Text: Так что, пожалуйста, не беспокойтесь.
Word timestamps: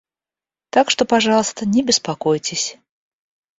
Так 0.73 0.89
что, 0.89 1.05
пожалуйста, 1.05 1.67
не 1.67 1.83
беспокойтесь. 1.83 2.79